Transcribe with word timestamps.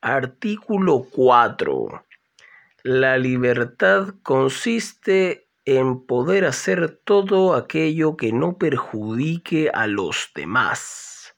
Artículo 0.00 1.06
4. 1.12 2.04
La 2.82 3.16
libertad 3.18 4.14
consiste 4.24 5.46
en 5.64 6.04
poder 6.04 6.44
hacer 6.44 7.00
todo 7.04 7.54
aquello 7.54 8.16
que 8.16 8.32
no 8.32 8.58
perjudique 8.58 9.70
a 9.72 9.86
los 9.86 10.32
demás. 10.34 11.36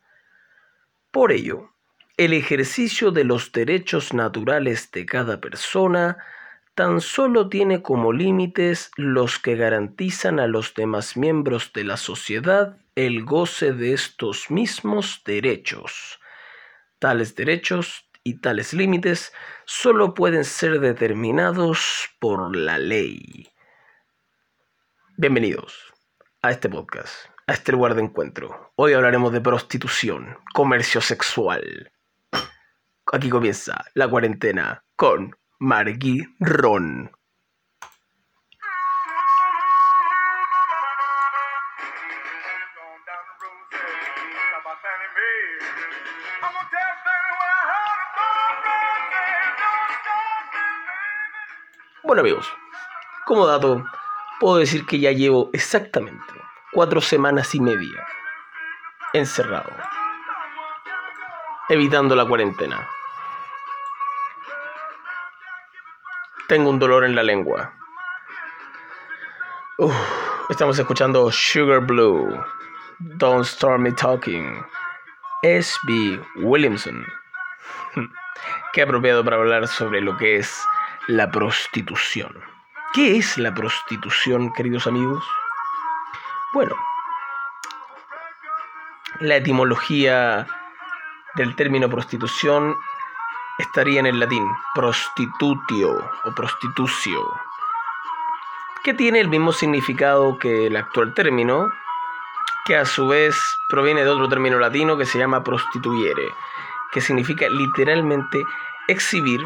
Por 1.11 1.31
ello, 1.31 1.71
el 2.17 2.33
ejercicio 2.33 3.11
de 3.11 3.25
los 3.25 3.53
derechos 3.53 4.15
naturales 4.15 4.91
de 4.91 5.05
cada 5.05 5.43
persona 5.43 6.17
tan 6.75 7.01
solo 7.01 7.49
tiene 7.49 7.83
como 7.83 8.13
límites 8.13 8.91
los 8.97 9.39
que 9.39 9.55
garantizan 9.55 10.41
a 10.41 10.47
los 10.47 10.75
demás 10.75 11.17
miembros 11.17 11.73
de 11.73 11.85
la 11.85 11.97
sociedad 11.97 12.79
el 12.97 13.25
goce 13.25 13.73
de 13.73 13.93
estos 13.93 14.51
mismos 14.51 15.23
derechos. 15.25 16.21
Tales 16.99 17.37
derechos 17.37 18.09
y 18.25 18.41
tales 18.41 18.73
límites 18.73 19.33
solo 19.67 20.15
pueden 20.15 20.45
ser 20.45 20.81
determinados 20.81 22.09
por 22.19 22.57
la 22.57 22.79
ley. 22.79 23.49
Bienvenidos 25.17 25.93
a 26.43 26.51
este 26.51 26.69
podcast, 26.69 27.27
a 27.47 27.53
este 27.53 27.71
lugar 27.71 27.95
de 27.95 28.03
encuentro. 28.03 28.73
Hoy 28.75 28.95
hablaremos 28.95 29.33
de 29.33 29.41
prostitución, 29.41 30.39
comercio 30.55 31.01
sexual. 31.01 31.93
Aquí 33.13 33.29
comienza 33.29 33.85
la 33.95 34.09
cuarentena 34.09 34.85
con 34.97 35.37
Margui 35.65 36.23
Ron. 36.41 37.11
Bueno 52.03 52.21
amigos, 52.21 52.53
como 53.25 53.47
dato, 53.47 53.83
puedo 54.39 54.59
decir 54.59 54.85
que 54.85 55.01
ya 55.01 55.13
llevo 55.13 55.49
exactamente 55.55 56.35
cuatro 56.73 57.01
semanas 57.01 57.55
y 57.55 57.61
media 57.61 58.07
encerrado, 59.15 59.73
evitando 61.71 62.15
la 62.15 62.27
cuarentena. 62.27 62.87
Tengo 66.47 66.69
un 66.69 66.79
dolor 66.79 67.07
en 67.07 67.15
la 67.15 67.23
lengua. 67.23 67.73
estamos 70.51 70.79
escuchando 70.79 71.33
Sugar 71.33 71.81
Blue, 71.81 72.39
Don't 72.99 73.47
Start 73.47 73.81
Me 73.81 73.91
Talking, 73.93 74.63
S.B. 75.43 76.21
Williamson. 76.37 77.07
Qué 78.75 78.83
apropiado 78.83 79.25
para 79.25 79.37
hablar 79.37 79.67
sobre 79.67 80.03
lo 80.03 80.19
que 80.19 80.37
es 80.37 80.63
la 81.07 81.31
prostitución. 81.31 82.39
¿Qué 82.93 83.17
es 83.17 83.39
la 83.39 83.55
prostitución, 83.55 84.53
queridos 84.53 84.87
amigos? 84.87 85.25
Bueno, 86.53 86.77
la 89.21 89.37
etimología 89.37 90.47
del 91.37 91.57
término 91.57 91.89
prostitución 91.89 92.77
estaría 93.59 94.01
en 94.01 94.07
el 94.07 94.19
latín 94.19 94.45
prostitutio 94.75 95.91
o 96.25 96.33
prostitucio, 96.33 97.21
que 98.83 98.95
tiene 98.95 99.21
el 99.21 99.29
mismo 99.29 99.53
significado 99.53 100.39
que 100.39 100.67
el 100.67 100.77
actual 100.77 101.15
término, 101.15 101.69
que 102.65 102.77
a 102.77 102.85
su 102.85 103.07
vez 103.07 103.37
proviene 103.69 104.03
de 104.03 104.11
otro 104.11 104.29
término 104.29 104.59
latino 104.59 104.97
que 104.97 105.07
se 105.07 105.19
llama 105.19 105.45
prostituyere, 105.45 106.35
que 106.93 107.01
significa 107.01 107.49
literalmente 107.49 108.43
exhibir 108.89 109.45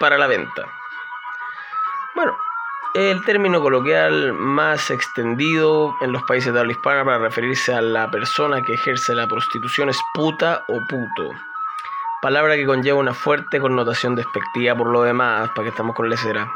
para 0.00 0.18
la 0.18 0.26
venta. 0.26 0.64
Bueno, 2.14 2.36
el 2.94 3.24
término 3.24 3.60
coloquial 3.60 4.32
más 4.32 4.90
extendido 4.90 5.94
en 6.00 6.12
los 6.12 6.22
países 6.24 6.52
de 6.52 6.60
habla 6.60 6.72
hispana 6.72 7.04
para 7.04 7.18
referirse 7.18 7.74
a 7.74 7.80
la 7.80 8.10
persona 8.10 8.62
que 8.62 8.74
ejerce 8.74 9.14
la 9.14 9.26
prostitución 9.26 9.88
es 9.88 10.00
puta 10.14 10.64
o 10.68 10.80
puto 10.86 11.34
palabra 12.24 12.56
que 12.56 12.64
conlleva 12.64 12.98
una 12.98 13.12
fuerte 13.12 13.60
connotación 13.60 14.14
despectiva 14.14 14.74
por 14.74 14.88
lo 14.88 15.02
demás, 15.02 15.50
para 15.50 15.64
que 15.64 15.68
estamos 15.68 15.94
con 15.94 16.08
lecera. 16.08 16.50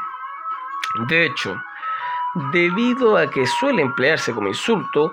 De 1.08 1.26
hecho, 1.26 1.54
debido 2.54 3.18
a 3.18 3.28
que 3.28 3.46
suele 3.46 3.82
emplearse 3.82 4.32
como 4.32 4.48
insulto, 4.48 5.12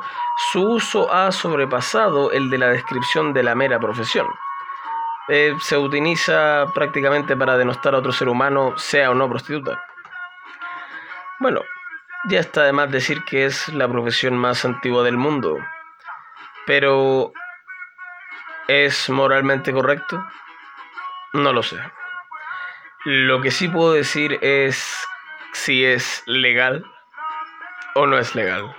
su 0.54 0.62
uso 0.62 1.14
ha 1.14 1.30
sobrepasado 1.34 2.32
el 2.32 2.50
de 2.50 2.58
la 2.58 2.70
descripción 2.70 3.34
de 3.34 3.44
la 3.44 3.54
mera 3.54 3.82
profesión. 3.82 4.28
Eh, 5.28 5.54
se 5.60 5.78
utiliza 5.78 6.68
prácticamente 6.74 7.36
para 7.36 7.58
denostar 7.58 7.94
a 7.94 7.98
otro 7.98 8.14
ser 8.14 8.30
humano, 8.30 8.78
sea 8.78 9.12
o 9.12 9.14
no 9.14 9.28
prostituta. 9.28 9.84
Bueno, 11.38 11.64
ya 12.30 12.40
está 12.40 12.64
de 12.64 12.72
más 12.72 12.90
decir 12.90 13.26
que 13.26 13.44
es 13.44 13.68
la 13.74 13.90
profesión 13.90 14.38
más 14.38 14.64
antigua 14.64 15.04
del 15.04 15.18
mundo. 15.18 15.58
Pero, 16.66 17.34
¿es 18.70 19.10
moralmente 19.10 19.74
correcto? 19.74 20.26
No 21.36 21.52
lo 21.52 21.64
sé. 21.64 21.78
Lo 23.04 23.42
que 23.42 23.52
sí 23.52 23.68
puedo 23.68 23.92
decir 23.92 24.40
es 24.42 25.06
si 25.52 25.84
es 25.84 26.24
legal 26.28 26.86
o 27.94 28.08
no 28.08 28.18
es 28.18 28.36
legal. 28.36 28.74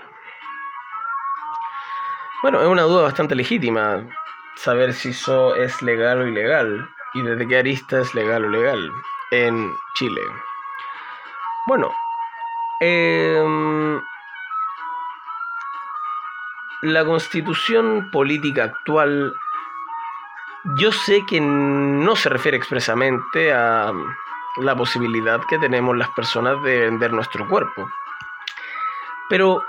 Bueno, 2.40 2.62
es 2.62 2.66
una 2.66 2.82
duda 2.82 3.02
bastante 3.02 3.34
legítima 3.34 4.08
saber 4.54 4.94
si 4.94 5.10
eso 5.10 5.54
es 5.54 5.82
legal 5.82 6.22
o 6.22 6.26
ilegal 6.26 6.88
y 7.12 7.20
desde 7.20 7.46
qué 7.46 7.58
arista 7.58 8.00
es 8.00 8.14
legal 8.14 8.46
o 8.46 8.48
legal 8.48 8.90
en 9.32 9.70
Chile. 9.94 10.22
Bueno, 11.66 11.92
em, 12.80 14.00
la 16.80 17.04
constitución 17.04 18.10
política 18.10 18.64
actual 18.64 19.34
yo 20.74 20.90
sé 20.90 21.24
que 21.26 21.40
no 21.40 22.16
se 22.16 22.28
refiere 22.28 22.56
expresamente 22.56 23.52
a 23.52 23.92
la 24.56 24.74
posibilidad 24.74 25.40
que 25.48 25.58
tenemos 25.58 25.96
las 25.96 26.08
personas 26.10 26.60
de 26.62 26.80
vender 26.80 27.12
nuestro 27.12 27.46
cuerpo. 27.48 27.88
Pero 29.28 29.62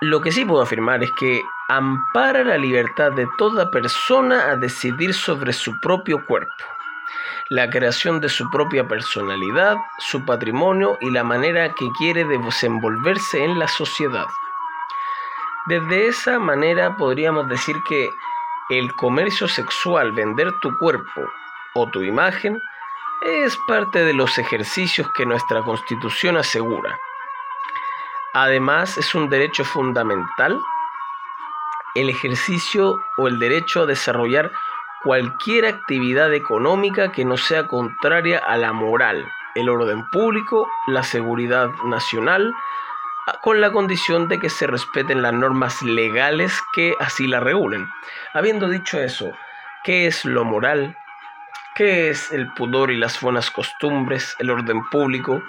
lo 0.00 0.20
que 0.20 0.32
sí 0.32 0.44
puedo 0.44 0.62
afirmar 0.62 1.02
es 1.02 1.10
que 1.12 1.42
ampara 1.68 2.44
la 2.44 2.56
libertad 2.56 3.12
de 3.12 3.26
toda 3.36 3.70
persona 3.70 4.50
a 4.50 4.56
decidir 4.56 5.12
sobre 5.14 5.52
su 5.52 5.78
propio 5.80 6.24
cuerpo, 6.24 6.64
la 7.48 7.68
creación 7.68 8.20
de 8.20 8.28
su 8.28 8.48
propia 8.50 8.86
personalidad, 8.86 9.76
su 9.98 10.24
patrimonio 10.24 10.98
y 11.00 11.10
la 11.10 11.24
manera 11.24 11.72
que 11.74 11.88
quiere 11.98 12.24
desenvolverse 12.24 13.42
en 13.42 13.58
la 13.58 13.68
sociedad. 13.68 14.26
Desde 15.66 16.08
esa 16.08 16.38
manera 16.38 16.96
podríamos 16.96 17.48
decir 17.48 17.76
que 17.88 18.08
el 18.70 18.92
comercio 18.94 19.48
sexual, 19.48 20.12
vender 20.12 20.52
tu 20.60 20.76
cuerpo 20.78 21.22
o 21.74 21.86
tu 21.88 22.02
imagen, 22.02 22.62
es 23.22 23.58
parte 23.68 24.04
de 24.04 24.14
los 24.14 24.38
ejercicios 24.38 25.10
que 25.12 25.26
nuestra 25.26 25.62
constitución 25.62 26.36
asegura. 26.36 26.98
Además, 28.32 28.96
es 28.96 29.14
un 29.14 29.28
derecho 29.28 29.64
fundamental 29.64 30.58
el 31.94 32.08
ejercicio 32.08 33.02
o 33.16 33.28
el 33.28 33.38
derecho 33.38 33.82
a 33.82 33.86
desarrollar 33.86 34.52
cualquier 35.02 35.66
actividad 35.66 36.32
económica 36.32 37.10
que 37.10 37.24
no 37.24 37.36
sea 37.36 37.66
contraria 37.66 38.38
a 38.38 38.56
la 38.56 38.72
moral, 38.72 39.26
el 39.54 39.68
orden 39.68 40.08
público, 40.10 40.68
la 40.86 41.02
seguridad 41.02 41.70
nacional, 41.84 42.54
con 43.42 43.60
la 43.60 43.70
condición 43.70 44.28
de 44.28 44.38
que 44.38 44.50
se 44.50 44.66
respeten 44.66 45.22
las 45.22 45.32
normas 45.32 45.82
legales 45.82 46.60
que 46.72 46.94
así 47.00 47.26
la 47.26 47.40
regulen. 47.40 47.88
Habiendo 48.34 48.68
dicho 48.68 48.98
eso, 48.98 49.32
¿qué 49.84 50.06
es 50.06 50.24
lo 50.24 50.44
moral? 50.44 50.96
¿Qué 51.74 52.10
es 52.10 52.32
el 52.32 52.52
pudor 52.54 52.90
y 52.90 52.96
las 52.96 53.20
buenas 53.20 53.50
costumbres, 53.50 54.34
el 54.38 54.50
orden 54.50 54.82
público? 54.90 55.42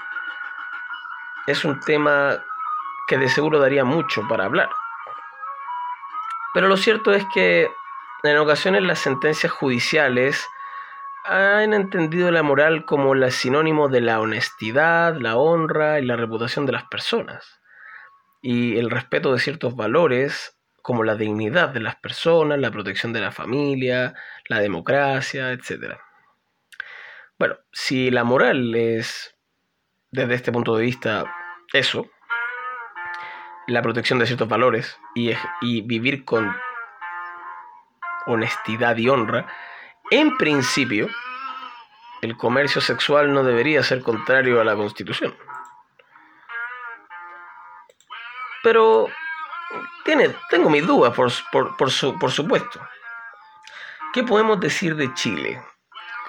es 1.47 1.65
un 1.65 1.79
tema 1.79 2.43
que 3.07 3.17
de 3.17 3.29
seguro 3.29 3.59
daría 3.59 3.83
mucho 3.83 4.27
para 4.27 4.45
hablar. 4.45 4.69
Pero 6.53 6.67
lo 6.67 6.77
cierto 6.77 7.13
es 7.13 7.25
que 7.33 7.71
en 8.23 8.37
ocasiones 8.37 8.83
las 8.83 8.99
sentencias 8.99 9.51
judiciales 9.51 10.47
han 11.25 11.73
entendido 11.73 12.31
la 12.31 12.43
moral 12.43 12.85
como 12.85 13.13
el 13.13 13.31
sinónimo 13.31 13.89
de 13.89 14.01
la 14.01 14.19
honestidad, 14.19 15.15
la 15.15 15.37
honra 15.37 15.99
y 15.99 16.05
la 16.05 16.15
reputación 16.15 16.65
de 16.65 16.73
las 16.73 16.83
personas. 16.85 17.60
Y 18.41 18.77
el 18.77 18.89
respeto 18.89 19.33
de 19.33 19.39
ciertos 19.39 19.75
valores 19.75 20.57
como 20.81 21.03
la 21.03 21.15
dignidad 21.15 21.69
de 21.69 21.79
las 21.79 21.95
personas, 21.95 22.59
la 22.59 22.71
protección 22.71 23.13
de 23.13 23.21
la 23.21 23.31
familia, 23.31 24.15
la 24.47 24.59
democracia, 24.59 25.51
etc. 25.51 25.97
Bueno, 27.37 27.55
si 27.71 28.09
la 28.09 28.23
moral 28.23 28.73
es, 28.75 29.35
desde 30.11 30.35
este 30.35 30.51
punto 30.51 30.75
de 30.75 30.83
vista, 30.83 31.23
eso, 31.73 32.09
la 33.67 33.81
protección 33.81 34.19
de 34.19 34.25
ciertos 34.25 34.47
valores 34.47 34.99
y, 35.15 35.31
y 35.61 35.81
vivir 35.81 36.25
con 36.25 36.51
honestidad 38.25 38.97
y 38.97 39.07
honra, 39.07 39.47
en 40.09 40.35
principio, 40.37 41.07
el 42.21 42.37
comercio 42.37 42.81
sexual 42.81 43.33
no 43.33 43.43
debería 43.43 43.83
ser 43.83 44.01
contrario 44.01 44.59
a 44.59 44.63
la 44.63 44.75
Constitución. 44.75 45.35
Pero 48.63 49.07
tiene, 50.03 50.35
tengo 50.49 50.69
mis 50.69 50.85
dudas, 50.85 51.13
por, 51.51 51.77
por, 51.77 52.31
supuesto. 52.31 52.79
¿Qué 54.13 54.23
podemos 54.23 54.59
decir 54.59 54.95
de 54.95 55.13
Chile? 55.13 55.61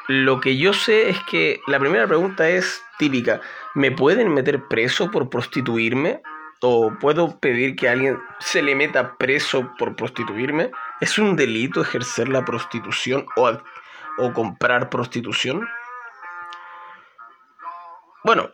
Lo 0.08 0.40
que 0.40 0.56
yo 0.56 0.72
sé 0.72 1.10
es 1.10 1.20
que 1.24 1.60
la 1.66 1.78
primera 1.78 2.06
pregunta 2.06 2.48
es 2.48 2.82
típica. 2.98 3.40
¿Me 3.74 3.90
pueden 3.90 4.32
meter 4.32 4.66
preso 4.68 5.10
por 5.10 5.30
prostituirme? 5.30 6.22
¿O 6.60 6.92
puedo 7.00 7.40
pedir 7.40 7.74
que 7.74 7.88
alguien 7.88 8.20
se 8.38 8.62
le 8.62 8.74
meta 8.74 9.16
preso 9.16 9.72
por 9.78 9.96
prostituirme? 9.96 10.70
¿Es 11.00 11.18
un 11.18 11.34
delito 11.34 11.80
ejercer 11.80 12.28
la 12.28 12.44
prostitución 12.44 13.26
o, 13.36 13.50
o 14.18 14.32
comprar 14.32 14.88
prostitución? 14.88 15.68
Bueno, 18.24 18.50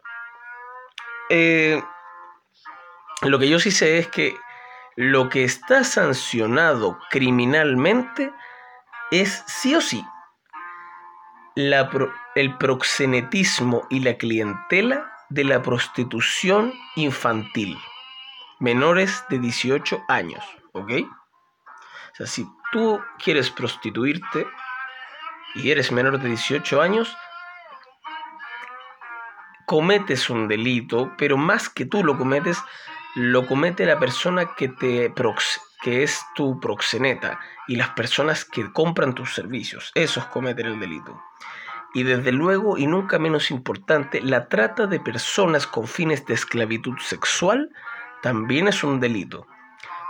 eh, 1.28 1.82
lo 3.22 3.38
que 3.38 3.48
yo 3.48 3.58
sí 3.58 3.70
sé 3.70 3.98
es 3.98 4.08
que 4.08 4.36
lo 4.96 5.28
que 5.28 5.44
está 5.44 5.84
sancionado 5.84 6.98
criminalmente 7.10 8.32
es 9.10 9.44
sí 9.46 9.74
o 9.74 9.80
sí 9.80 10.04
el 12.34 12.56
proxenetismo 12.56 13.86
y 13.90 14.00
la 14.00 14.16
clientela 14.16 15.10
de 15.28 15.42
la 15.42 15.60
prostitución 15.60 16.72
infantil, 16.94 17.76
menores 18.60 19.24
de 19.28 19.40
18 19.40 20.04
años, 20.08 20.44
¿ok? 20.72 20.90
O 22.12 22.14
sea, 22.14 22.26
si 22.26 22.46
tú 22.70 23.00
quieres 23.22 23.50
prostituirte 23.50 24.46
y 25.56 25.70
eres 25.70 25.90
menor 25.90 26.20
de 26.20 26.28
18 26.28 26.80
años, 26.80 27.16
cometes 29.66 30.30
un 30.30 30.46
delito, 30.46 31.12
pero 31.18 31.36
más 31.36 31.68
que 31.68 31.86
tú 31.86 32.04
lo 32.04 32.16
cometes, 32.16 32.62
lo 33.14 33.46
comete 33.46 33.87
la 33.87 33.99
persona 33.99 34.55
que, 34.56 34.69
te 34.69 35.12
que 35.82 36.02
es 36.02 36.25
tu 36.34 36.60
proxeneta 36.60 37.40
y 37.66 37.76
las 37.76 37.90
personas 37.90 38.44
que 38.44 38.72
compran 38.72 39.14
tus 39.14 39.34
servicios. 39.34 39.93
Esos 39.94 40.26
cometen 40.26 40.66
el 40.66 40.81
delito. 40.81 41.20
Y 41.94 42.02
desde 42.02 42.32
luego, 42.32 42.76
y 42.76 42.87
nunca 42.87 43.19
menos 43.19 43.50
importante, 43.50 44.20
la 44.20 44.49
trata 44.49 44.87
de 44.87 45.00
personas 45.00 45.66
con 45.66 45.87
fines 45.87 46.26
de 46.26 46.34
esclavitud 46.34 46.99
sexual 46.99 47.70
también 48.22 48.69
es 48.69 48.84
un 48.84 49.00
delito. 49.00 49.46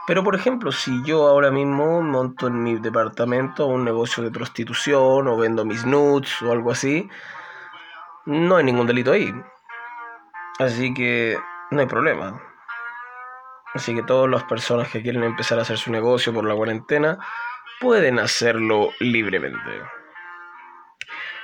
Pero 0.06 0.24
por 0.24 0.34
ejemplo, 0.34 0.72
si 0.72 1.02
yo 1.04 1.28
ahora 1.28 1.50
mismo 1.50 2.00
monto 2.00 2.46
en 2.46 2.62
mi 2.62 2.76
departamento 2.76 3.66
un 3.66 3.84
negocio 3.84 4.24
de 4.24 4.30
prostitución 4.30 5.28
o 5.28 5.36
vendo 5.36 5.64
mis 5.66 5.84
nudes 5.84 6.40
o 6.42 6.50
algo 6.50 6.70
así, 6.70 7.08
no 8.24 8.56
hay 8.56 8.64
ningún 8.64 8.86
delito 8.86 9.12
ahí. 9.12 9.32
Así 10.58 10.94
que 10.94 11.38
no 11.70 11.80
hay 11.80 11.86
problema. 11.86 12.47
Así 13.74 13.94
que 13.94 14.02
todas 14.02 14.30
las 14.30 14.44
personas 14.44 14.88
que 14.88 15.02
quieren 15.02 15.24
empezar 15.24 15.58
a 15.58 15.62
hacer 15.62 15.78
su 15.78 15.90
negocio 15.90 16.32
por 16.32 16.44
la 16.46 16.54
cuarentena 16.54 17.18
pueden 17.80 18.18
hacerlo 18.18 18.90
libremente. 18.98 19.82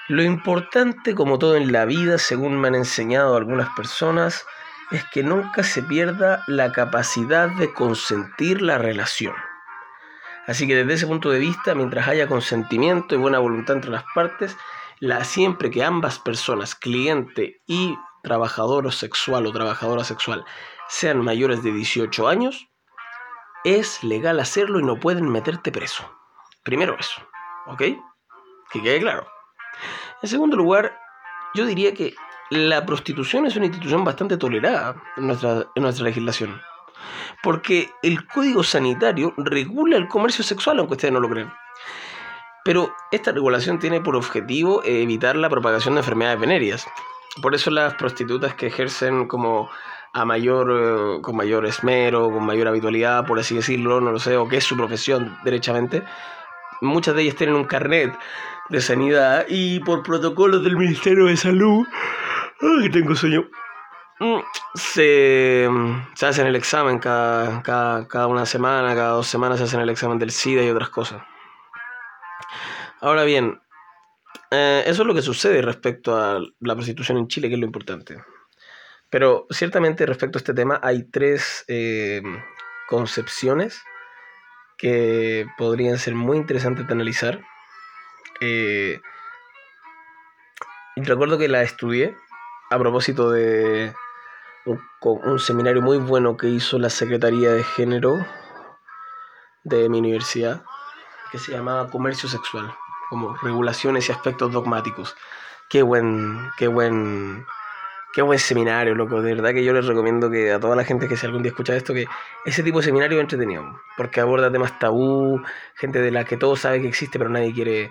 Lo 0.09 0.23
importante, 0.23 1.15
como 1.15 1.39
todo 1.39 1.57
en 1.57 1.73
la 1.73 1.85
vida, 1.85 2.19
según 2.19 2.61
me 2.61 2.69
han 2.69 2.75
enseñado 2.75 3.37
algunas 3.37 3.71
personas, 3.71 4.47
es 4.91 5.05
que 5.13 5.23
nunca 5.23 5.63
se 5.63 5.83
pierda 5.83 6.43
la 6.47 6.73
capacidad 6.73 7.49
de 7.49 7.73
consentir 7.73 8.61
la 8.61 8.79
relación. 8.79 9.35
Así 10.47 10.67
que 10.67 10.77
desde 10.77 10.93
ese 10.93 11.07
punto 11.07 11.31
de 11.31 11.39
vista, 11.39 11.75
mientras 11.75 12.07
haya 12.07 12.27
consentimiento 12.27 13.15
y 13.15 13.19
buena 13.19 13.39
voluntad 13.39 13.77
entre 13.77 13.91
las 13.91 14.05
partes, 14.15 14.57
la, 15.01 15.25
siempre 15.25 15.71
que 15.71 15.83
ambas 15.83 16.19
personas, 16.19 16.75
cliente 16.75 17.63
y 17.67 17.97
trabajador 18.23 18.93
sexual 18.93 19.47
o 19.47 19.53
trabajadora 19.53 20.05
sexual, 20.05 20.45
sean 20.89 21.21
mayores 21.21 21.63
de 21.63 21.73
18 21.73 22.29
años, 22.29 22.69
es 23.65 24.05
legal 24.05 24.41
hacerlo 24.41 24.79
y 24.79 24.83
no 24.83 25.01
pueden 25.01 25.29
meterte 25.29 25.73
preso. 25.73 26.05
Primero 26.63 26.97
eso, 26.99 27.23
¿ok? 27.67 27.83
Que 28.71 28.83
quede 28.83 29.01
claro. 29.01 29.27
En 30.23 30.29
segundo 30.29 30.57
lugar, 30.57 30.99
yo 31.55 31.67
diría 31.67 31.95
que 31.95 32.15
la 32.51 32.85
prostitución 32.85 33.47
es 33.47 33.57
una 33.57 33.67
institución 33.67 34.05
bastante 34.05 34.37
tolerada 34.37 35.03
en 35.17 35.27
nuestra, 35.27 35.67
en 35.75 35.83
nuestra 35.83 36.05
legislación. 36.05 36.61
Porque 37.43 37.91
el 38.03 38.27
código 38.27 38.63
sanitario 38.63 39.35
regula 39.37 39.97
el 39.97 40.09
comercio 40.09 40.45
sexual, 40.45 40.79
aunque 40.79 40.95
ustedes 40.95 41.13
no 41.13 41.21
lo 41.21 41.29
crean. 41.29 41.53
Pero 42.65 42.95
esta 43.11 43.33
regulación 43.33 43.79
tiene 43.79 44.01
por 44.01 44.17
objetivo 44.17 44.83
evitar 44.85 45.37
la 45.37 45.51
propagación 45.51 45.95
de 45.95 46.01
enfermedades 46.01 46.41
venéreas. 46.41 46.87
Por 47.43 47.55
eso 47.55 47.71
las 47.71 47.95
prostitutas 47.95 48.55
que 48.55 48.69
ejercen 48.69 49.27
como 49.27 49.71
a 50.15 50.25
mayor, 50.25 50.71
eh, 50.71 51.21
con 51.21 51.37
mayor 51.37 51.67
esmero, 51.67 52.31
con 52.31 52.47
mayor 52.47 52.69
habitualidad, 52.69 53.27
por 53.27 53.39
así 53.39 53.57
decirlo, 53.57 54.01
no 54.01 54.13
lo 54.13 54.21
sé, 54.21 54.37
o 54.37 54.49
que 54.49 54.59
es 54.59 54.65
su 54.65 54.77
profesión 54.77 55.37
derechamente, 55.45 56.05
muchas 56.81 57.17
de 57.17 57.23
ellas 57.23 57.35
tienen 57.35 57.57
un 57.57 57.65
carnet 57.65 58.17
de 58.69 58.81
sanidad 58.81 59.45
y 59.49 59.81
por 59.81 60.05
protocolos 60.05 60.63
del 60.63 60.77
Ministerio 60.77 61.27
de 61.27 61.37
Salud, 61.37 61.85
que 62.83 62.91
tengo 62.91 63.17
sueño, 63.17 63.45
mm, 64.21 64.39
se, 64.75 65.69
hacen 66.23 66.47
el 66.47 66.55
examen 66.55 67.01
cada, 67.01 67.63
cada, 67.63 68.27
una 68.29 68.47
semana, 68.47 68.95
cada 68.95 69.11
dos 69.11 69.27
semanas 69.27 69.59
se 69.59 69.65
hacen 69.65 69.81
el 69.81 69.91
examen 69.91 70.21
del 70.21 70.31
SIDA 70.31 70.63
y 70.63 70.71
otras 70.71 70.91
cosas. 70.91 71.23
Ahora 73.01 73.25
bien, 73.25 73.61
eh, 74.53 74.85
eso 74.87 75.03
es 75.03 75.09
lo 75.09 75.15
que 75.15 75.23
sucede 75.23 75.61
respecto 75.61 76.17
a 76.17 76.39
la 76.61 76.75
prostitución 76.75 77.19
en 77.19 77.27
Chile, 77.27 77.49
que 77.49 77.55
es 77.55 77.61
lo 77.61 77.67
importante. 77.67 78.23
Pero 79.15 79.47
ciertamente 79.49 80.07
respecto 80.07 80.39
a 80.39 80.41
este 80.41 80.55
tema 80.55 80.81
hay 80.83 81.05
tres 81.05 81.65
eh, 81.69 82.21
concepciones 82.89 83.81
que 84.77 85.47
podrían 85.57 85.99
ser 85.99 86.17
muy 86.17 86.37
interesantes 86.37 86.89
de 86.89 86.95
analizar. 86.95 87.41
Eh, 88.41 89.01
recuerdo 90.97 91.39
que 91.39 91.47
la 91.47 91.63
estudié 91.63 92.17
a 92.73 92.79
propósito 92.81 93.31
de 93.31 93.95
un, 94.65 94.81
un, 95.01 95.39
seminario 95.39 95.81
muy 95.81 95.99
bueno 95.99 96.37
que 96.37 96.49
hizo 96.49 96.81
la 96.81 96.91
Secretaría 96.91 97.53
de 97.53 97.63
Género 97.63 98.27
de 99.63 99.89
mi 99.89 100.01
universidad, 100.01 100.65
que 101.31 101.39
se 101.39 101.53
llamaba 101.53 101.89
Comercio 101.89 102.29
Sexual, 102.29 102.75
como 103.11 103.37
regulaciones 103.37 104.09
y 104.09 104.13
aspectos 104.13 104.51
dogmáticos. 104.51 105.15
Qué 105.71 105.83
buen, 105.83 106.51
qué 106.59 106.67
buen 106.67 107.47
Qué 108.15 108.23
buen 108.23 108.39
seminario, 108.39 108.95
loco. 108.95 109.21
De 109.21 109.35
verdad 109.35 109.53
que 109.53 109.65
yo 109.65 109.73
les 109.73 109.87
recomiendo 109.87 110.31
que 110.31 110.53
a 110.53 110.61
toda 110.61 110.77
la 110.77 110.85
gente 110.85 111.09
que 111.09 111.17
si 111.17 111.27
algún 111.27 111.43
día 111.43 111.51
escucha 111.51 111.75
esto, 111.75 111.93
que 111.93 112.07
ese 112.45 112.63
tipo 112.63 112.79
de 112.79 112.85
seminario 112.85 113.19
es 113.19 113.23
entretenido. 113.23 113.81
Porque 113.97 114.21
aborda 114.21 114.53
temas 114.53 114.79
tabú, 114.79 115.43
gente 115.75 116.01
de 116.01 116.13
la 116.13 116.25
que 116.25 116.37
todos 116.37 116.61
saben 116.61 116.83
que 116.83 116.89
existe, 116.89 117.19
pero 117.19 117.29
nadie 117.29 117.53
quiere, 117.53 117.91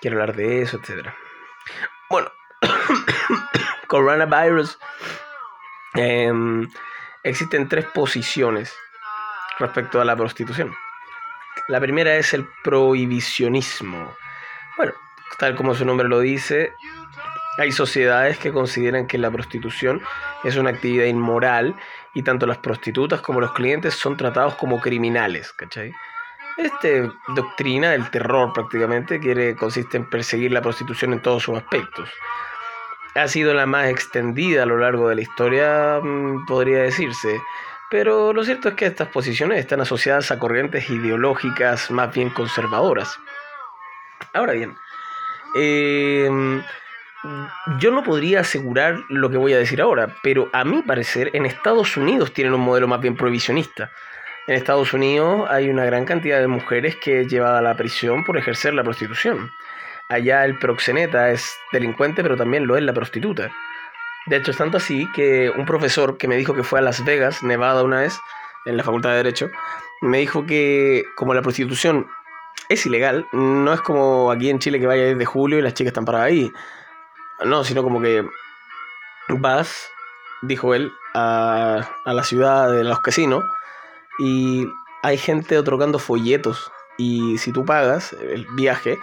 quiere 0.00 0.14
hablar 0.14 0.36
de 0.36 0.62
eso, 0.62 0.76
etc. 0.76 1.08
Bueno, 2.08 2.30
coronavirus. 3.88 4.78
Em, 5.94 6.70
existen 7.24 7.68
tres 7.68 7.86
posiciones 7.86 8.72
respecto 9.58 10.00
a 10.00 10.04
la 10.04 10.14
prostitución. 10.14 10.72
La 11.66 11.80
primera 11.80 12.14
es 12.14 12.32
el 12.32 12.46
prohibicionismo. 12.62 14.16
Bueno, 14.76 14.92
tal 15.38 15.56
como 15.56 15.74
su 15.74 15.84
nombre 15.84 16.08
lo 16.08 16.20
dice, 16.20 16.74
hay 17.58 17.72
sociedades 17.72 18.38
que 18.38 18.52
consideran 18.52 19.06
que 19.06 19.18
la 19.18 19.30
prostitución 19.30 20.00
es 20.44 20.56
una 20.56 20.70
actividad 20.70 21.06
inmoral 21.06 21.76
y 22.14 22.22
tanto 22.22 22.46
las 22.46 22.58
prostitutas 22.58 23.20
como 23.20 23.40
los 23.40 23.52
clientes 23.52 23.94
son 23.94 24.16
tratados 24.16 24.54
como 24.54 24.80
criminales, 24.80 25.52
¿cachai? 25.52 25.92
Esta 26.56 26.88
doctrina 27.28 27.90
del 27.90 28.10
terror 28.10 28.52
prácticamente 28.52 29.18
quiere, 29.18 29.54
consiste 29.56 29.96
en 29.96 30.08
perseguir 30.08 30.52
la 30.52 30.60
prostitución 30.60 31.12
en 31.12 31.22
todos 31.22 31.42
sus 31.42 31.56
aspectos. 31.56 32.08
ha 33.14 33.28
sido 33.28 33.52
la 33.52 33.66
más 33.66 33.90
extendida 33.90 34.62
a 34.62 34.66
lo 34.66 34.78
largo 34.78 35.10
de 35.10 35.16
la 35.16 35.20
historia, 35.20 36.00
mm, 36.02 36.46
podría 36.46 36.78
decirse. 36.78 37.42
Pero 37.90 38.32
lo 38.32 38.42
cierto 38.42 38.70
es 38.70 38.74
que 38.74 38.86
estas 38.86 39.08
posiciones 39.08 39.58
están 39.58 39.82
asociadas 39.82 40.30
a 40.30 40.38
corrientes 40.38 40.88
ideológicas 40.88 41.90
más 41.90 42.14
bien 42.14 42.30
conservadoras. 42.30 43.18
Ahora 44.32 44.54
bien, 44.54 44.78
em, 45.54 46.62
yo 47.78 47.90
no 47.90 48.02
podría 48.02 48.40
asegurar 48.40 48.98
lo 49.08 49.30
que 49.30 49.36
voy 49.36 49.52
a 49.52 49.58
decir 49.58 49.80
ahora, 49.80 50.16
pero 50.22 50.48
a 50.52 50.64
mi 50.64 50.82
parecer 50.82 51.30
en 51.34 51.46
Estados 51.46 51.96
Unidos 51.96 52.32
tienen 52.32 52.54
un 52.54 52.60
modelo 52.60 52.88
más 52.88 53.00
bien 53.00 53.16
prohibicionista. 53.16 53.90
En 54.48 54.56
Estados 54.56 54.92
Unidos 54.92 55.48
hay 55.48 55.68
una 55.70 55.84
gran 55.84 56.04
cantidad 56.04 56.40
de 56.40 56.48
mujeres 56.48 56.96
que 56.96 57.20
es 57.20 57.28
llevada 57.28 57.58
a 57.58 57.62
la 57.62 57.76
prisión 57.76 58.24
por 58.24 58.36
ejercer 58.36 58.74
la 58.74 58.82
prostitución. 58.82 59.50
Allá 60.08 60.44
el 60.44 60.58
proxeneta 60.58 61.30
es 61.30 61.48
delincuente, 61.72 62.22
pero 62.22 62.36
también 62.36 62.66
lo 62.66 62.76
es 62.76 62.82
la 62.82 62.92
prostituta. 62.92 63.50
De 64.26 64.36
hecho, 64.36 64.50
es 64.50 64.56
tanto 64.56 64.76
así 64.76 65.08
que 65.14 65.50
un 65.50 65.64
profesor 65.64 66.18
que 66.18 66.28
me 66.28 66.36
dijo 66.36 66.54
que 66.54 66.62
fue 66.62 66.80
a 66.80 66.82
Las 66.82 67.04
Vegas, 67.04 67.42
Nevada, 67.42 67.82
una 67.82 68.00
vez, 68.00 68.18
en 68.66 68.76
la 68.76 68.84
Facultad 68.84 69.10
de 69.10 69.16
Derecho, 69.16 69.50
me 70.00 70.18
dijo 70.18 70.44
que 70.44 71.04
como 71.16 71.34
la 71.34 71.42
prostitución 71.42 72.06
es 72.68 72.84
ilegal, 72.86 73.26
no 73.32 73.72
es 73.72 73.80
como 73.80 74.30
aquí 74.30 74.50
en 74.50 74.58
Chile 74.58 74.80
que 74.80 74.86
vaya 74.86 75.04
desde 75.04 75.24
julio 75.24 75.58
y 75.58 75.62
las 75.62 75.74
chicas 75.74 75.90
están 75.90 76.04
paradas 76.04 76.28
ahí. 76.28 76.52
No, 77.44 77.64
sino 77.64 77.82
como 77.82 78.00
que 78.00 78.26
vas, 79.28 79.88
dijo 80.42 80.74
él, 80.74 80.92
a, 81.14 81.88
a 82.04 82.12
la 82.12 82.24
ciudad 82.24 82.70
de 82.70 82.84
los 82.84 83.00
casinos 83.00 83.44
y 84.18 84.66
hay 85.02 85.18
gente 85.18 85.58
otorgando 85.58 85.98
folletos. 85.98 86.70
Y 86.98 87.38
si 87.38 87.52
tú 87.52 87.64
pagas 87.64 88.12
el 88.12 88.46
viaje, 88.54 88.98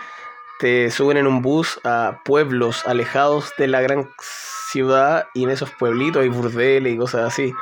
te 0.60 0.91
suben 0.91 1.17
en 1.17 1.27
un 1.27 1.41
bus 1.41 1.79
a 1.84 2.19
pueblos 2.24 2.86
alejados 2.86 3.53
de 3.58 3.67
la 3.67 3.81
gran 3.81 4.10
ciudad 4.19 5.27
y 5.34 5.43
en 5.43 5.50
esos 5.50 5.72
pueblitos 5.72 6.22
hay 6.22 6.29
burdeles 6.29 6.93
y 6.93 6.98
cosas 6.98 7.22
así. 7.22 7.53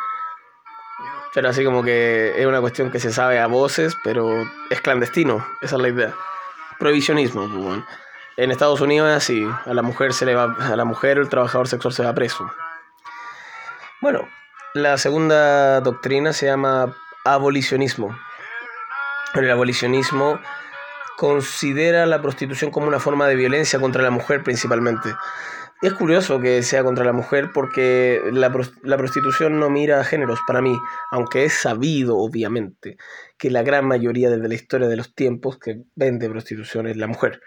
Pero 1.34 1.50
así 1.50 1.64
como 1.64 1.84
que 1.84 2.34
es 2.36 2.46
una 2.46 2.62
cuestión 2.62 2.92
que 2.92 3.00
se 3.00 3.12
sabe 3.12 3.40
a 3.40 3.48
voces, 3.48 3.96
pero 4.04 4.28
es 4.70 4.82
clandestino, 4.82 5.46
esa 5.62 5.76
es 5.76 5.82
la 5.82 5.90
idea. 5.90 6.14
Prohibicionismo, 6.80 7.48
pues, 7.48 7.84
En 8.38 8.52
Estados 8.52 8.82
Unidos 8.82 9.10
es 9.10 9.18
así, 9.18 9.48
a 9.66 9.74
la 9.74 9.82
mujer 9.82 10.14
se 10.14 10.24
le 10.24 10.36
va, 10.36 10.56
a 10.60 10.76
la 10.76 10.86
mujer 10.86 11.18
el 11.18 11.28
trabajador 11.28 11.68
sexual 11.68 11.92
se 11.92 12.04
va 12.04 12.14
preso. 12.14 12.48
Bueno, 14.00 14.28
la 14.76 15.00
segunda 15.00 15.82
doctrina 15.82 16.34
se 16.34 16.46
llama 16.46 16.96
abolicionismo. 17.26 18.16
El 19.34 19.50
abolicionismo 19.50 20.40
considera 21.18 22.06
la 22.06 22.22
prostitución 22.22 22.70
como 22.70 22.86
una 22.86 23.00
forma 23.00 23.28
de 23.28 23.36
violencia 23.36 23.80
contra 23.80 24.04
la 24.04 24.12
mujer 24.12 24.44
principalmente. 24.44 25.10
Es 25.82 25.94
curioso 25.94 26.40
que 26.40 26.62
sea 26.62 26.84
contra 26.84 27.06
la 27.06 27.14
mujer 27.14 27.50
porque 27.52 28.22
la, 28.32 28.52
prostitución 28.52 29.60
no 29.60 29.72
mira 29.72 30.00
a 30.00 30.04
géneros 30.04 30.40
para 30.46 30.62
mí, 30.62 30.78
aunque 31.10 31.46
es 31.46 31.54
sabido, 31.54 32.18
obviamente, 32.18 32.98
que 33.40 33.50
la 33.50 33.64
gran 33.64 33.86
mayoría 33.86 34.30
desde 34.30 34.48
la 34.48 34.54
historia 34.54 34.88
de 34.88 34.96
los 34.96 35.16
tiempos 35.16 35.58
que 35.58 35.82
vende 35.96 36.30
prostitución 36.30 36.86
es 36.86 36.98
la 36.98 37.08
mujer 37.08 37.42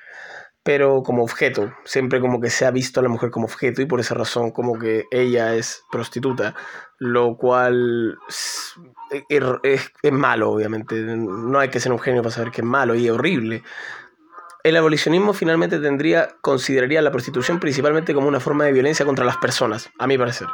pero 0.62 1.02
como 1.02 1.23
objeto, 1.23 1.73
siempre 1.85 2.21
como 2.21 2.40
que 2.40 2.50
se 2.50 2.67
ha 2.67 2.71
visto 2.71 3.00
a 3.00 3.02
la 3.02 3.09
mujer 3.09 3.31
como 3.31 3.47
objeto 3.47 3.81
y 3.81 3.87
por 3.87 4.00
esa 4.00 4.14
razón 4.14 4.50
como 4.50 4.79
que 4.79 5.07
ella 5.11 5.55
es 5.55 5.85
prostituta, 5.90 6.55
lo 6.99 7.37
cual 7.37 8.19
es, 9.29 9.83
malo, 10.12 10.50
obviamente, 10.50 10.97
no 10.97 11.59
hay 11.59 11.71
que 11.71 11.81
ser 11.81 11.93
un 11.93 11.99
genio 11.99 12.23
para 12.23 12.35
saber 12.35 12.52
que 12.52 12.61
es 12.61 12.67
malo 12.67 12.95
y 12.95 13.07
es 13.07 13.12
horrible. 13.12 13.62
El 14.62 14.76
abolicionismo 14.76 15.33
finalmente 15.33 15.79
tendría, 15.79 16.37
consideraría 16.43 17.00
la 17.00 17.11
prostitución 17.11 17.59
principalmente 17.59 18.12
como 18.12 18.29
una 18.29 18.40
forma 18.40 18.64
de 18.64 18.73
violencia 18.73 19.07
contra 19.07 19.25
las 19.25 19.38
personas, 19.38 19.88
a 19.99 20.07
mi 20.07 20.19
parecer. 20.19 20.49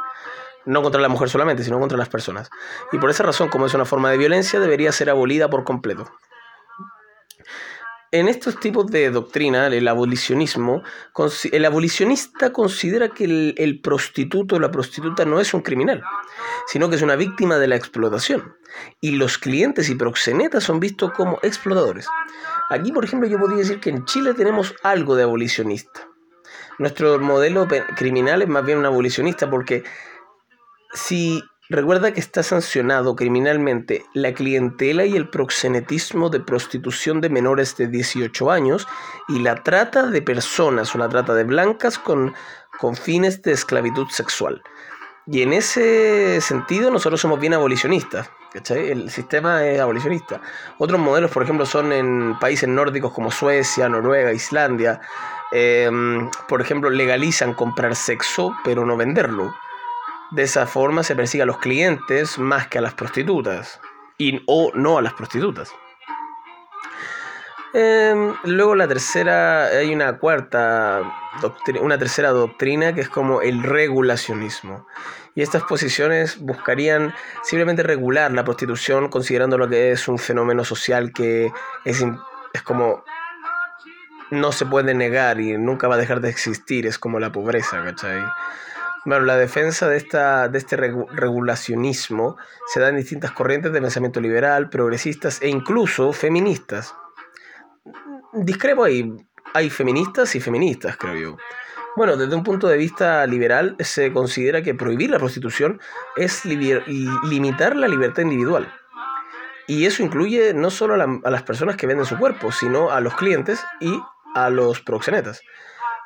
No 0.65 0.83
contra 0.83 1.01
la 1.01 1.09
mujer 1.09 1.29
solamente, 1.29 1.65
sino 1.65 1.81
contra 1.81 1.99
las 1.99 2.09
personas. 2.09 2.49
Y 2.93 2.99
por 2.99 3.11
esa 3.11 3.25
razón, 3.25 3.49
como 3.49 3.67
es 3.67 3.75
una 3.75 3.85
forma 3.85 4.11
de 4.11 4.19
violencia, 4.19 4.61
debería 4.61 4.93
ser 4.93 5.11
abolida 5.11 5.51
por 5.51 5.65
completo 5.65 6.09
en 8.13 8.29
estos 8.29 8.61
tipos 8.61 8.87
de 8.87 9.11
doctrina, 9.11 9.67
el 9.67 9.89
abolicionismo, 9.89 10.83
el 11.51 11.65
abolicionista 11.65 12.53
considera 12.53 13.09
que 13.09 13.25
el, 13.57 13.81
prostituto 13.83 14.57
o 14.57 14.61
la 14.61 14.71
prostituta 14.71 15.25
no 15.25 15.41
es 15.41 15.53
un 15.55 15.63
criminal, 15.63 16.03
sino 16.67 16.89
que 16.89 16.97
es 16.97 17.03
una 17.03 17.17
víctima 17.17 17.59
de 17.59 17.67
la 17.67 17.77
explotación. 17.77 18.57
Y 19.01 19.13
los 19.13 19.39
clientes 19.39 19.89
y 19.89 19.95
proxenetas 19.95 20.65
son 20.65 20.81
vistos 20.81 21.13
como 21.13 21.39
explotadores. 21.43 22.07
Aquí, 22.71 22.93
por 22.93 23.05
ejemplo, 23.05 23.29
yo 23.29 23.39
podría 23.39 23.59
decir 23.59 23.81
que 23.81 23.91
en 23.91 24.05
Chile 24.05 24.35
tenemos 24.35 24.75
algo 24.83 25.17
de 25.17 25.25
abolicionista. 25.25 26.09
Nuestro 26.79 27.19
modelo 27.19 27.67
criminal 27.97 28.43
es 28.43 28.49
más 28.49 28.65
bien 28.65 28.79
un 28.79 28.87
abolicionista 28.87 29.49
porque 29.49 29.83
si 30.93 31.43
Recuerda 31.68 32.12
que 32.12 32.20
está 32.20 32.44
sancionado 32.44 33.16
criminalmente 33.16 34.04
la 34.14 34.32
clientela 34.32 35.04
y 35.04 35.16
el 35.16 35.28
proxenetismo 35.28 36.30
de 36.30 36.38
prostitución 36.38 37.20
de 37.20 37.28
menores 37.28 37.76
de 37.76 37.88
18 37.88 38.52
años 38.52 38.87
y 39.28 39.40
la 39.40 39.56
trata 39.64 40.04
de 40.06 40.23
personas 40.23 40.94
o 40.94 40.99
la 40.99 41.08
trata 41.08 41.35
de 41.35 41.42
blancas 41.42 41.99
con, 41.99 42.35
con 42.78 42.94
fines 42.94 43.42
de 43.42 43.50
esclavitud 43.50 44.06
sexual. 44.11 44.62
Y 45.26 45.42
en 45.42 45.52
ese 45.52 46.40
sentido 46.40 46.92
nosotros 46.92 47.20
somos 47.20 47.40
bien 47.40 47.54
abolicionistas. 47.54 48.30
El 48.70 49.11
sistema 49.11 49.66
es 49.66 49.80
abolicionista. 49.80 50.40
Otros 50.78 51.00
modelos, 51.00 51.32
por 51.32 51.42
ejemplo, 51.42 51.66
son 51.66 51.92
en 51.92 52.38
países 52.38 52.68
nórdicos 52.68 53.12
como 53.12 53.32
Suecia, 53.32 53.88
Noruega, 53.88 54.32
Islandia. 54.32 55.00
Em, 55.50 56.30
por 56.49 56.61
ejemplo, 56.61 56.90
legalizan 56.90 57.54
comprar 57.54 57.96
sexo, 57.96 58.54
pero 58.64 58.87
no 58.87 58.96
venderlo. 58.96 59.52
De 60.30 60.42
esa 60.42 60.66
forma 60.66 61.02
se 61.02 61.14
persigue 61.14 61.42
a 61.42 61.47
los 61.47 61.59
clientes 61.59 62.38
más 62.38 62.68
que 62.68 62.78
a 62.78 62.80
las 62.80 62.95
prostitutas. 62.95 63.80
Y, 64.18 64.42
o 64.47 64.73
no 64.75 64.99
a 64.99 65.02
las 65.02 65.12
prostitutas. 65.12 65.73
Em, 67.73 68.35
luego 68.45 68.75
la 68.75 68.88
tercera, 68.88 69.66
hay 69.66 69.92
una 69.92 70.18
cuarta, 70.18 71.02
una 71.80 71.99
tercera 71.99 72.30
doctrina 72.30 72.95
que 72.95 73.02
es 73.02 73.09
como 73.09 73.42
el 73.42 73.62
regulacionismo. 73.62 74.87
Y 75.35 75.42
estas 75.42 75.62
posiciones 75.64 76.40
buscarían 76.40 77.14
simplemente 77.42 77.83
regular 77.83 78.33
la 78.33 78.45
prostitución 78.45 79.09
considerando 79.11 79.59
lo 79.59 79.68
que 79.68 79.92
es 79.92 80.09
un 80.09 80.18
fenómeno 80.18 80.64
social 80.64 81.12
que 81.12 81.52
es, 81.85 82.02
es 82.54 82.62
como 82.62 83.04
no 84.30 84.52
se 84.52 84.66
puede 84.66 84.95
negar 84.95 85.40
y 85.40 85.56
nunca 85.59 85.88
va 85.88 85.97
a 85.97 85.99
dejar 85.99 86.21
de 86.21 86.30
existir, 86.30 86.87
es 86.87 86.99
como 86.99 87.21
la 87.21 87.30
pobreza, 87.30 87.85
¿cachai? 87.85 88.25
Bueno, 89.07 89.25
la 89.25 89.37
defensa 89.37 89.89
de, 89.89 89.99
esta, 89.99 90.49
de 90.49 90.59
este 90.59 90.77
regulacionismo 90.77 92.37
se 92.67 92.81
da 92.81 92.89
en 92.89 92.97
distintas 92.97 93.31
corrientes 93.31 93.73
de 93.73 93.81
pensamiento 93.81 94.21
liberal, 94.21 94.69
progresistas 94.69 95.41
e 95.41 95.49
incluso 95.49 96.13
feministas. 96.13 96.93
Discrepo 98.33 98.83
ahí, 98.83 99.17
hay 99.55 99.71
feministas 99.71 100.35
y 100.35 100.41
feministas, 100.41 100.97
creo 100.97 101.15
yo. 101.15 101.37
Bueno, 101.95 102.17
desde 102.17 102.35
un 102.35 102.43
punto 102.43 102.67
de 102.67 102.77
vista 102.77 103.25
liberal 103.29 103.77
se 103.79 104.13
considera 104.13 104.61
que 104.63 104.75
prohibir 104.75 105.11
la 105.11 105.21
prostitución 105.21 105.81
es 106.17 106.45
limitar 106.45 107.77
la 107.77 107.87
libertad 107.87 108.23
individual. 108.25 108.75
Y 109.69 109.87
eso 109.87 110.03
incluye 110.03 110.53
no 110.53 110.69
solo 110.71 110.95
a 110.95 111.31
las 111.31 111.43
personas 111.45 111.77
que 111.77 111.87
venden 111.87 112.07
su 112.07 112.19
cuerpo, 112.19 112.51
sino 112.51 112.91
a 112.91 113.01
los 113.01 113.15
clientes 113.15 113.65
y 113.79 114.01
a 114.35 114.51
los 114.51 114.81
proxenetas 114.81 115.43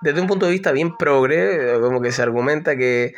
desde 0.01 0.21
un 0.21 0.27
punto 0.27 0.47
de 0.47 0.53
vista 0.53 0.73
bien 0.73 0.97
progre, 0.97 1.79
como 1.81 2.01
que 2.01 2.13
se 2.13 2.23
argumenta 2.23 2.77
que 2.77 3.15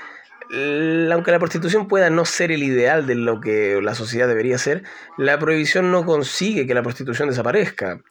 aunque 1.10 1.30
la 1.30 1.38
prostitución 1.38 1.88
pueda 1.88 2.10
no 2.10 2.24
ser 2.24 2.52
el 2.52 2.62
ideal 2.62 3.06
de 3.06 3.14
lo 3.14 3.40
que 3.40 3.80
la 3.80 3.94
sociedad 3.94 4.28
debería 4.28 4.58
ser, 4.58 4.82
la 5.16 5.38
prohibición 5.38 5.90
no 5.90 6.04
consigue 6.04 6.66
que 6.66 6.74
la 6.74 6.82
prostitución 6.82 7.30
desaparezca, 7.30 8.02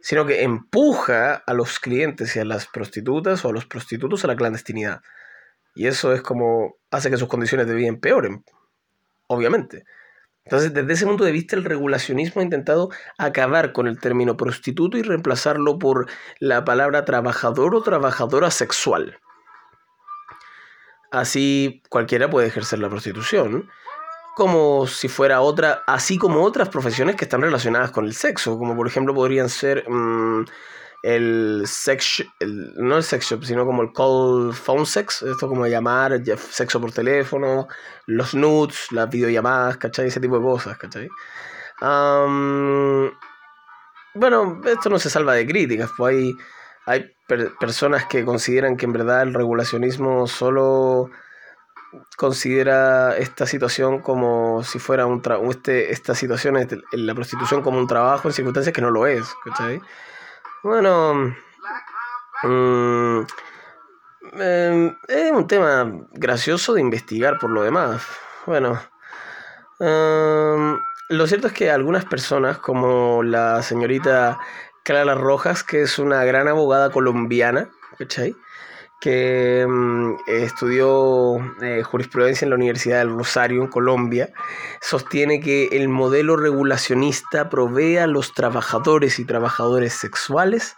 sino 0.00 0.26
que 0.26 0.42
empuja 0.42 1.34
a 1.34 1.54
los 1.54 1.78
clientes 1.78 2.36
y 2.36 2.40
a 2.40 2.44
las 2.44 2.66
prostitutas 2.66 3.44
o 3.44 3.48
a 3.48 3.52
los 3.52 3.64
prostitutos 3.64 4.24
a 4.24 4.26
la 4.26 4.36
clandestinidad. 4.36 5.00
Y 5.74 5.86
eso 5.86 6.12
es 6.12 6.20
como 6.20 6.76
hace 6.90 7.10
que 7.10 7.16
sus 7.16 7.28
condiciones 7.28 7.66
de 7.66 7.74
vida 7.74 7.88
empeoren, 7.88 8.44
obviamente. 9.26 9.84
Entonces, 10.46 10.72
desde 10.72 10.92
ese 10.92 11.06
punto 11.06 11.24
de 11.24 11.32
vista, 11.32 11.56
el 11.56 11.64
regulacionismo 11.64 12.40
ha 12.40 12.44
intentado 12.44 12.90
acabar 13.18 13.72
con 13.72 13.88
el 13.88 13.98
término 13.98 14.36
prostituto 14.36 14.96
y 14.96 15.02
reemplazarlo 15.02 15.76
por 15.76 16.06
la 16.38 16.64
palabra 16.64 17.04
trabajador 17.04 17.74
o 17.74 17.82
trabajadora 17.82 18.52
sexual. 18.52 19.18
Así 21.10 21.82
cualquiera 21.88 22.30
puede 22.30 22.46
ejercer 22.46 22.78
la 22.78 22.88
prostitución, 22.88 23.68
como 24.36 24.86
si 24.86 25.08
fuera 25.08 25.40
otra, 25.40 25.82
así 25.88 26.16
como 26.16 26.44
otras 26.44 26.68
profesiones 26.68 27.16
que 27.16 27.24
están 27.24 27.42
relacionadas 27.42 27.90
con 27.90 28.04
el 28.04 28.14
sexo, 28.14 28.56
como 28.56 28.76
por 28.76 28.86
ejemplo 28.86 29.14
podrían 29.14 29.48
ser 29.48 29.84
mm, 29.90 30.44
el 31.06 31.62
sex, 31.66 32.24
no 32.40 32.96
el 32.96 33.04
sex 33.04 33.26
shop, 33.26 33.44
sino 33.44 33.64
como 33.64 33.82
el 33.82 33.92
call 33.92 34.52
phone 34.52 34.84
sex, 34.84 35.22
esto 35.22 35.48
como 35.48 35.64
llamar, 35.68 36.20
sexo 36.36 36.80
por 36.80 36.90
teléfono, 36.90 37.68
los 38.06 38.34
nudes, 38.34 38.90
las 38.90 39.08
videollamadas, 39.08 39.76
¿cachai? 39.76 40.08
Ese 40.08 40.18
tipo 40.18 40.36
de 40.36 40.42
cosas, 40.42 40.76
¿cachai? 40.76 41.08
bueno, 44.14 44.62
esto 44.64 44.88
no 44.88 44.98
se 44.98 45.10
salva 45.10 45.34
de 45.34 45.46
críticas, 45.46 45.90
pues 45.96 46.16
hay, 46.16 46.32
hay 46.86 47.14
personas 47.60 48.06
que 48.06 48.24
consideran 48.24 48.76
que 48.76 48.86
en 48.86 48.92
verdad 48.92 49.22
el 49.22 49.34
regulacionismo 49.34 50.26
solo 50.26 51.10
considera 52.16 53.16
esta 53.16 53.46
situación 53.46 54.00
como 54.00 54.64
si 54.64 54.80
fuera 54.80 55.06
un 55.06 55.22
trabajo, 55.22 55.50
este, 55.50 55.92
esta 55.92 56.16
situación, 56.16 56.56
la 56.92 57.14
prostitución 57.14 57.62
como 57.62 57.78
un 57.78 57.86
trabajo 57.86 58.26
en 58.26 58.34
circunstancias 58.34 58.74
que 58.74 58.80
no 58.80 58.90
lo 58.90 59.06
es, 59.06 59.24
¿cachai? 59.44 59.80
Bueno, 60.66 61.32
mm, 62.42 63.20
em, 64.32 64.96
es 65.06 65.30
un 65.30 65.46
tema 65.46 65.88
gracioso 66.10 66.74
de 66.74 66.80
investigar 66.80 67.38
por 67.38 67.50
lo 67.50 67.62
demás. 67.62 68.02
Bueno, 68.46 68.76
em, 69.78 70.76
lo 71.10 71.26
cierto 71.28 71.46
es 71.46 71.52
que 71.52 71.70
algunas 71.70 72.04
personas, 72.04 72.58
como 72.58 73.22
la 73.22 73.62
señorita 73.62 74.40
Clara 74.82 75.14
Rojas, 75.14 75.62
que 75.62 75.82
es 75.82 76.00
una 76.00 76.24
gran 76.24 76.48
abogada 76.48 76.90
colombiana, 76.90 77.70
¿cachai? 77.96 78.34
Que 79.00 79.66
mm, 79.68 80.14
estudió 80.26 81.36
eh, 81.62 81.82
jurisprudencia 81.82 82.44
en 82.44 82.50
la 82.50 82.56
Universidad 82.56 82.98
del 82.98 83.10
Rosario, 83.10 83.62
en 83.62 83.68
Colombia, 83.68 84.30
sostiene 84.80 85.40
que 85.40 85.68
el 85.72 85.88
modelo 85.88 86.36
regulacionista 86.36 87.48
provee 87.48 87.98
a 87.98 88.06
los 88.06 88.34
trabajadores 88.34 89.18
y 89.18 89.24
trabajadores 89.24 89.92
sexuales 89.92 90.76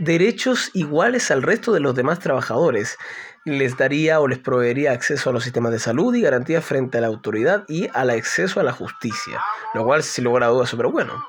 derechos 0.00 0.70
iguales 0.72 1.30
al 1.30 1.42
resto 1.42 1.72
de 1.72 1.80
los 1.80 1.94
demás 1.94 2.18
trabajadores. 2.18 2.98
Les 3.44 3.76
daría 3.76 4.20
o 4.20 4.28
les 4.28 4.38
proveería 4.38 4.92
acceso 4.92 5.30
a 5.30 5.32
los 5.32 5.44
sistemas 5.44 5.72
de 5.72 5.78
salud 5.78 6.14
y 6.14 6.22
garantías 6.22 6.64
frente 6.64 6.98
a 6.98 7.00
la 7.02 7.06
autoridad 7.06 7.64
y 7.68 7.88
al 7.94 8.10
acceso 8.10 8.60
a 8.60 8.62
la 8.62 8.72
justicia, 8.72 9.40
lo 9.74 9.84
cual, 9.84 10.02
sin 10.02 10.24
lugar 10.24 10.44
a 10.44 10.48
dudas, 10.48 10.64
es 10.64 10.70
súper 10.70 10.88
bueno. 10.88 11.24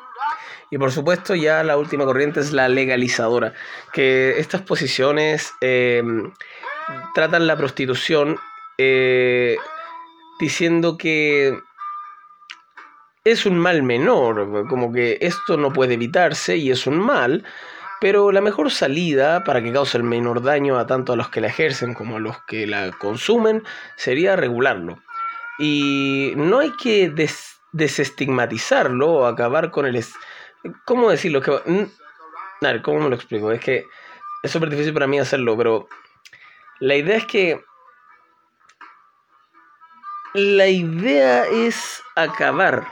Y 0.72 0.78
por 0.78 0.92
supuesto 0.92 1.36
ya 1.36 1.64
la 1.64 1.78
última 1.78 2.06
corriente 2.06 2.40
es 2.40 2.54
la 2.54 2.70
legalizadora, 2.70 3.54
que 3.92 4.40
estas 4.40 4.62
posiciones 4.62 5.52
eh, 5.60 6.02
tratan 7.14 7.46
la 7.46 7.58
prostitución 7.58 8.40
eh, 8.78 9.58
diciendo 10.40 10.98
que 10.98 11.60
es 13.24 13.46
un 13.46 13.60
mal 13.60 13.84
menor, 13.84 14.68
como 14.68 14.92
que 14.92 15.18
esto 15.22 15.58
no 15.58 15.74
puede 15.74 15.96
evitarse 15.96 16.56
y 16.56 16.72
es 16.72 16.88
un 16.88 16.98
mal, 17.00 17.44
pero 18.00 18.32
la 18.32 18.42
mejor 18.42 18.72
salida 18.72 19.44
para 19.44 19.62
que 19.62 19.72
cause 19.72 19.98
el 19.98 20.04
menor 20.04 20.42
daño 20.42 20.80
a 20.80 20.88
tanto 20.88 21.14
a 21.14 21.16
los 21.16 21.30
que 21.30 21.42
la 21.42 21.48
ejercen 21.48 21.94
como 21.94 22.16
a 22.16 22.20
los 22.20 22.38
que 22.48 22.66
la 22.66 22.92
consumen 22.94 23.64
sería 23.96 24.36
regularlo. 24.36 25.00
Y 25.60 26.34
no 26.36 26.60
hay 26.60 26.72
que 26.82 27.14
desestigmatizarlo 27.72 29.08
o 29.12 29.26
acabar 29.28 29.70
con 29.70 29.86
el 29.86 29.98
¿Cómo 30.86 31.10
decirlo? 31.10 31.42
Que, 31.42 31.52
a 31.52 32.82
¿cómo 32.82 33.00
me 33.00 33.10
lo 33.10 33.16
explico? 33.16 33.52
Es 33.52 33.60
que 33.60 33.86
es 34.44 34.52
súper 34.52 34.70
difícil 34.70 34.94
para 34.94 35.08
mí 35.08 35.20
hacerlo, 35.20 35.58
pero 35.58 35.88
la 36.80 36.96
idea 36.96 37.18
es 37.18 37.26
que 37.26 37.64
la 40.34 40.68
idea 40.68 41.46
es 41.46 42.02
acabar. 42.16 42.88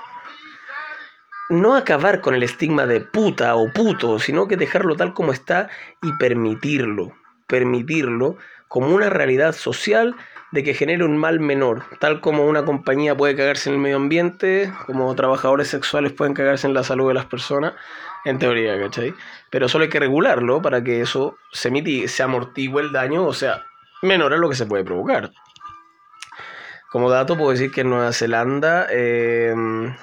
No 1.50 1.76
acabar 1.76 2.22
con 2.22 2.36
el 2.36 2.44
estigma 2.44 2.86
de 2.86 3.02
puta 3.02 3.56
o 3.56 3.72
puto, 3.72 4.20
sino 4.20 4.48
que 4.48 4.58
dejarlo 4.58 4.96
tal 4.96 5.14
como 5.14 5.32
está 5.32 5.70
y 6.02 6.12
permitirlo. 6.14 7.14
Permitirlo 7.48 8.38
como 8.70 8.96
una 8.96 9.10
realidad 9.10 9.54
social 9.54 10.16
de 10.52 10.64
que 10.64 10.74
genere 10.74 11.04
un 11.04 11.18
mal 11.18 11.40
menor, 11.40 11.84
tal 12.00 12.22
como 12.22 12.46
una 12.46 12.64
compañía 12.64 13.18
puede 13.18 13.36
cagarse 13.36 13.70
en 13.70 13.76
el 13.76 13.82
medio 13.82 13.98
ambiente, 13.98 14.72
como 14.86 15.14
trabajadores 15.16 15.68
sexuales 15.68 16.14
pueden 16.14 16.34
cagarse 16.34 16.68
en 16.68 16.74
la 16.74 16.84
salud 16.84 17.10
de 17.10 17.16
las 17.16 17.26
personas, 17.26 17.74
en 18.26 18.40
teoría, 18.40 18.80
¿cachai? 18.80 19.14
Pero 19.50 19.68
solo 19.68 19.84
hay 19.84 19.90
que 19.90 20.00
regularlo 20.00 20.62
para 20.62 20.84
que 20.84 21.02
eso 21.02 21.38
se, 21.52 21.72
mitigue, 21.72 22.08
se 22.08 22.24
amortigue 22.24 22.80
el 22.80 22.92
daño, 22.92 23.26
o 23.26 23.34
sea, 23.34 23.66
menor 24.02 24.34
a 24.34 24.38
lo 24.38 24.50
que 24.50 24.56
se 24.56 24.66
puede 24.66 24.84
provocar. 24.84 25.32
Como 26.92 27.10
dato 27.10 27.38
puedo 27.38 27.52
decir 27.52 27.72
que 27.72 27.82
en 27.82 27.90
Nueva 27.90 28.14
Zelanda 28.14 28.88
em, 28.90 29.96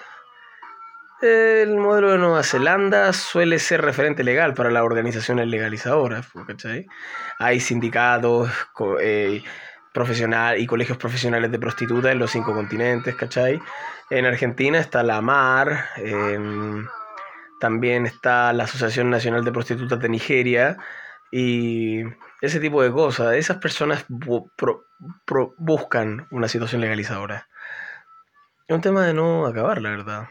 el 1.23 1.77
modelo 1.77 2.13
de 2.13 2.19
Nueva 2.19 2.43
Zelanda 2.43 3.13
suele 3.13 3.59
ser 3.59 3.83
referente 3.83 4.23
legal 4.23 4.55
para 4.55 4.71
las 4.71 4.83
organizaciones 4.83 5.47
legalizadoras, 5.49 6.29
¿cachai? 6.47 6.87
Hay 7.39 7.61
sindicatos, 7.61 8.51
eh, 9.01 9.43
y 10.59 10.67
colegios 10.67 10.99
profesionales 10.99 11.51
de 11.51 11.59
prostitutas 11.59 12.13
en 12.13 12.19
los 12.19 12.31
cinco 12.31 12.53
continentes, 12.53 13.15
¿cachai? 13.15 13.59
En 14.11 14.27
Argentina 14.27 14.79
está 14.79 15.03
la 15.03 15.23
MAR, 15.23 15.87
em, 15.97 16.87
también 17.61 18.05
está 18.05 18.53
la 18.53 18.65
Asociación 18.65 19.09
Nacional 19.09 19.43
de 19.45 19.53
Prostitutas 19.53 19.99
de 19.99 20.09
Nigeria 20.11 20.77
y 21.33 22.03
ese 22.43 22.61
tipo 22.61 22.83
de 22.83 22.93
cosas. 22.93 23.35
Esas 23.35 23.57
personas 23.57 24.05
buscan 25.57 26.27
una 26.31 26.49
situación 26.49 26.83
legalizadora. 26.83 27.49
Es 28.69 28.75
un 28.75 28.83
tema 28.83 29.07
de 29.07 29.15
no 29.15 29.47
acabar, 29.47 29.81
la 29.81 29.91
verdad. 29.91 30.29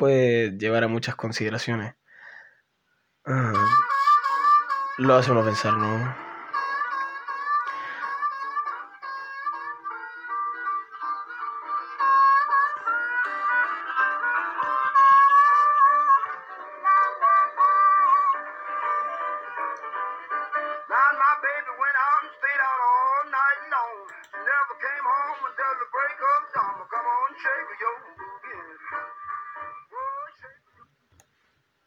Puede 0.00 0.56
llevar 0.56 0.82
a 0.82 0.88
muchas 0.88 1.14
consideraciones. 1.14 1.94
Ah, 3.26 3.52
lo 4.96 5.14
hace 5.14 5.30
uno 5.30 5.44
pensar, 5.44 5.74
¿no? 5.74 6.29